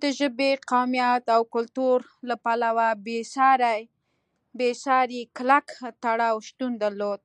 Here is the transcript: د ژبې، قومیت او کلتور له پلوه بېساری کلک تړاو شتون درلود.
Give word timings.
د 0.00 0.02
ژبې، 0.18 0.50
قومیت 0.70 1.24
او 1.36 1.42
کلتور 1.54 1.98
له 2.28 2.34
پلوه 2.44 2.88
بېساری 4.64 5.20
کلک 5.36 5.66
تړاو 6.02 6.36
شتون 6.48 6.72
درلود. 6.82 7.20